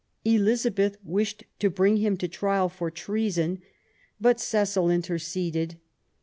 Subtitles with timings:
[0.25, 3.61] Elizabeth wished to bring him to trial for treason,
[4.19, 5.75] but Cecil interceded.